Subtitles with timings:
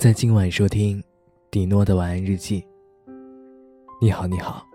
[0.00, 1.04] 在今晚收听
[1.50, 2.66] 迪诺的晚安日记。
[4.00, 4.66] 你好，你好，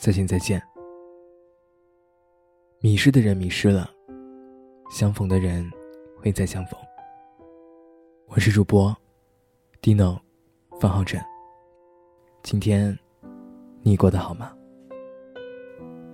[0.00, 0.60] 再见，再见。
[2.80, 3.88] 迷失的人迷失了，
[4.90, 5.70] 相逢的人
[6.16, 6.76] 会再相逢。
[8.26, 8.92] 我是主播
[9.80, 10.20] 迪诺，
[10.80, 11.22] 方浩辰。
[12.42, 12.98] 今天
[13.82, 14.52] 你过得好吗？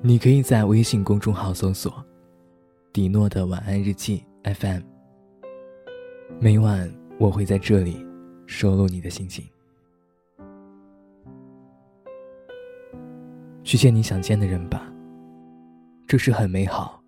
[0.02, 1.90] 你可以在微信公众号搜索
[2.92, 4.82] “迪诺的晚安日记 FM”，
[6.38, 6.94] 每晚。
[7.18, 8.02] 我会在这里
[8.50, 9.48] 收录你的心情，
[13.62, 14.92] 去见你想见的人吧。
[16.04, 17.00] 这是很美好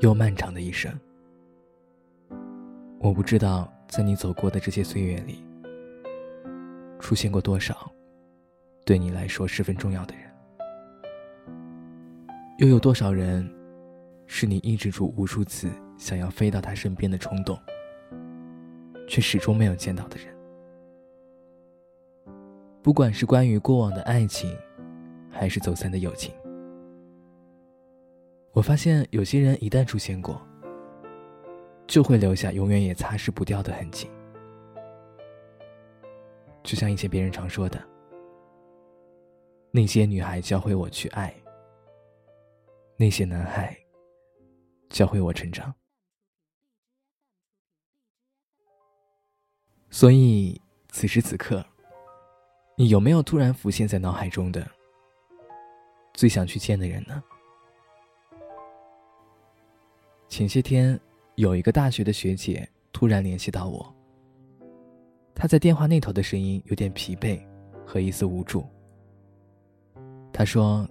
[0.00, 0.92] 又漫长的一生。
[2.98, 5.42] 我不知道在你走过的这些岁月里，
[7.00, 7.90] 出现过多少
[8.84, 10.30] 对你来说十分重要的人，
[12.58, 13.50] 又有多少人
[14.26, 17.58] 是你抑制住无数次想要飞到他身边的冲动。
[19.06, 20.34] 却始终没有见到的人，
[22.82, 24.56] 不管是关于过往的爱情，
[25.30, 26.34] 还是走散的友情，
[28.52, 30.40] 我发现有些人一旦出现过，
[31.86, 34.10] 就会留下永远也擦拭不掉的痕迹。
[36.62, 37.80] 就像以前别人常说的，
[39.70, 41.32] 那些女孩教会我去爱，
[42.96, 43.76] 那些男孩
[44.88, 45.72] 教会我成长。
[49.90, 51.64] 所以，此时此刻，
[52.76, 54.66] 你有没有突然浮现在脑海中的
[56.12, 57.22] 最想去见的人呢？
[60.28, 60.98] 前些天，
[61.36, 63.94] 有一个大学的学姐突然联系到我。
[65.34, 67.40] 她在电话那头的声音有点疲惫
[67.86, 68.66] 和一丝无助。
[70.32, 70.86] 她说：“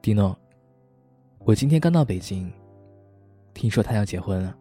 [0.00, 0.38] 迪诺，
[1.40, 2.52] 我今天刚到北京，
[3.52, 4.56] 听说他要结婚了，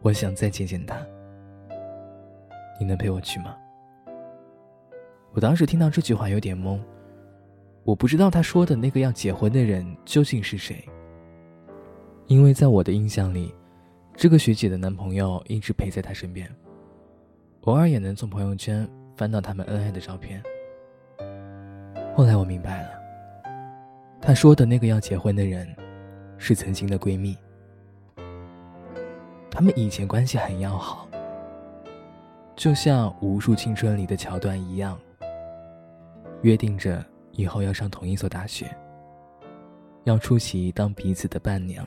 [0.00, 1.06] 我想再见见他。”
[2.78, 3.56] 你能陪我去吗？
[5.32, 6.78] 我当时听到这句话有点懵，
[7.82, 10.84] 我不知道他说的那个要结婚的人究竟是谁。
[12.26, 13.54] 因为在我的印象里，
[14.16, 16.48] 这个学姐的男朋友一直陪在她身边，
[17.62, 20.42] 偶尔也能从朋友圈翻到他们恩爱的照片。
[22.14, 22.90] 后来我明白了，
[24.20, 25.68] 他说的那个要结婚的人，
[26.38, 27.36] 是曾经的闺蜜，
[29.50, 31.03] 他们以前关系很要好。
[32.56, 34.98] 就像无数青春里的桥段一样，
[36.42, 38.66] 约定着以后要上同一所大学，
[40.04, 41.86] 要出席当彼此的伴娘。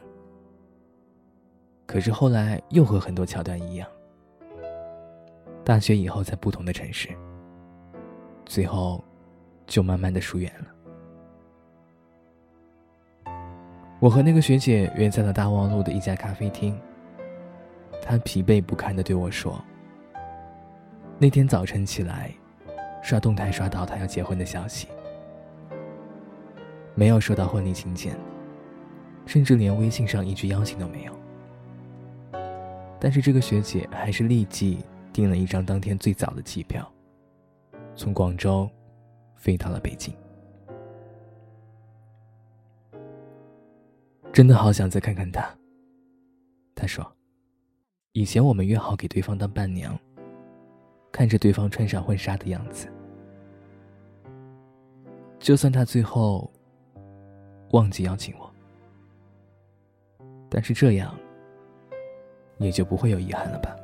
[1.85, 3.87] 可是后来又和很多桥段一样，
[5.63, 7.09] 大学以后在不同的城市，
[8.45, 9.01] 最后
[9.65, 10.67] 就慢慢的疏远了。
[13.99, 16.77] 我和那个学姐约在了大望路的一家咖啡厅，
[18.01, 19.59] 她疲惫不堪的对我说。
[21.19, 22.31] 那天早晨起来，
[23.01, 24.87] 刷动态刷到他要结婚的消息，
[26.93, 28.15] 没有收到婚礼请柬，
[29.25, 31.13] 甚至连微信上一句邀请都没有。
[32.99, 34.77] 但是这个学姐还是立即
[35.11, 36.87] 订了一张当天最早的机票，
[37.95, 38.69] 从广州
[39.35, 40.13] 飞到了北京。
[44.31, 45.43] 真的好想再看看他。
[46.75, 47.11] 他说
[48.13, 49.97] ：“以前我们约好给对方当伴娘。”
[51.11, 52.87] 看着对方穿上婚纱的样子，
[55.39, 56.51] 就算他最后
[57.71, 58.51] 忘记邀请我，
[60.49, 61.17] 但是这样
[62.57, 63.75] 也就不会有遗憾了吧？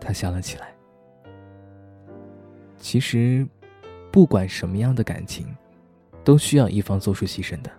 [0.00, 0.72] 他笑了起来。
[2.76, 3.46] 其实，
[4.10, 5.46] 不管什么样的感情，
[6.24, 7.70] 都需要一方做出牺牲的，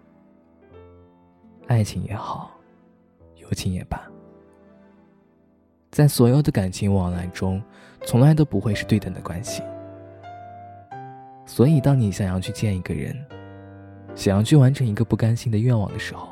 [1.68, 2.52] 爱情也好，
[3.36, 4.03] 友情也罢。
[5.94, 7.62] 在所有的感情往来中，
[8.04, 9.62] 从来都不会是对等的关系。
[11.46, 13.16] 所以，当你想要去见一个人，
[14.16, 16.30] 想要去完成一个不甘心的愿望的时候，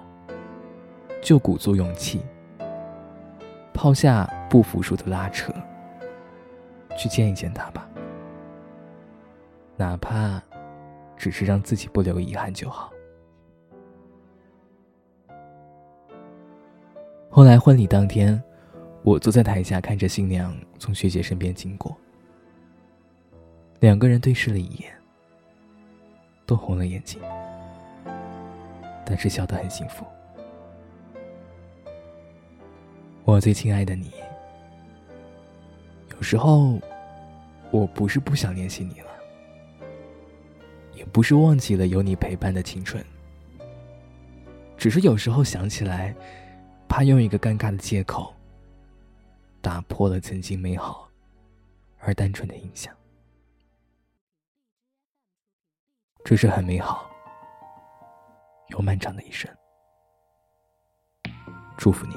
[1.22, 2.22] 就鼓足勇气，
[3.72, 5.54] 抛下不服输的拉扯，
[6.98, 7.88] 去见一见他吧。
[9.78, 10.42] 哪怕
[11.16, 12.92] 只是让自己不留遗憾就好。
[17.30, 18.42] 后来婚礼当天。
[19.04, 21.98] 我坐在台下，看着新娘从学姐身边经过，
[23.80, 24.94] 两个人对视了一眼，
[26.46, 27.20] 都红了眼睛，
[29.04, 30.06] 但是笑得很幸福。
[33.24, 34.12] 我最亲爱的你，
[36.12, 36.80] 有时候
[37.72, 39.10] 我不是不想联系你了，
[40.94, 43.04] 也不是忘记了有你陪伴的青春，
[44.78, 46.16] 只是有时候想起来，
[46.88, 48.32] 怕用一个尴尬的借口。
[49.62, 51.08] 打破了曾经美好
[52.00, 52.94] 而单纯的印象。
[56.24, 57.10] 这是很美好
[58.70, 59.50] 又漫长的一生。
[61.78, 62.16] 祝福你。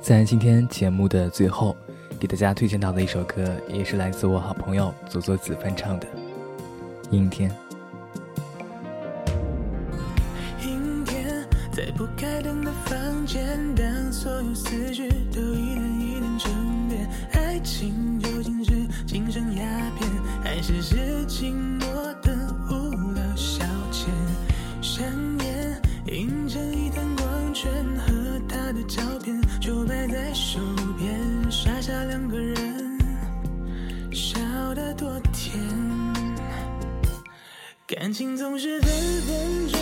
[0.00, 1.76] 在今天节目的最后，
[2.18, 6.08] 给大家推荐到的一首歌，也是来自我好朋友左左子翻唱的
[7.10, 7.50] 《阴天》。
[12.00, 18.70] 不开灯的房间，当所有思绪都一点一点沉淀，爱情究竟是
[19.06, 19.62] 精神鸦
[19.98, 20.10] 片，
[20.42, 21.84] 还是是寂寞
[22.22, 22.34] 的
[22.70, 23.62] 无聊消
[23.92, 24.06] 遣？
[24.80, 25.04] 香
[25.40, 30.58] 烟映成一滩光圈，和他的照片就摆在手
[30.98, 32.98] 边，傻傻两个人，
[34.10, 34.40] 笑
[34.74, 35.52] 得多甜。
[37.86, 38.90] 感情总是分
[39.26, 39.79] 分钟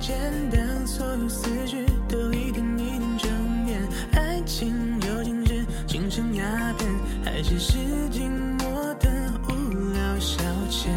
[0.00, 0.16] 简
[0.50, 3.80] 单，所有思绪都一点一点沉淀，
[4.12, 6.44] 爱情究竟是精神鸦
[6.78, 6.88] 片，
[7.24, 7.78] 还是是
[8.10, 9.08] 寂寞的
[9.48, 10.88] 无聊消遣？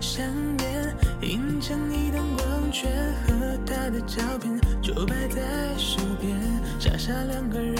[0.00, 0.24] 香
[0.60, 2.90] 烟映成一道光圈，
[3.26, 5.40] 和他的照片就摆在
[5.76, 6.38] 手边，
[6.78, 7.76] 傻傻两个人，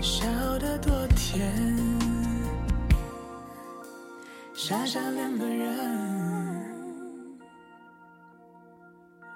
[0.00, 0.26] 笑
[0.58, 1.52] 得多甜。
[4.54, 6.23] 傻傻两个人，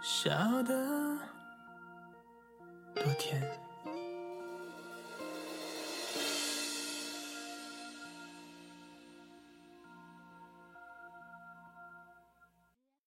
[0.00, 1.18] 笑得
[2.94, 3.67] 多甜。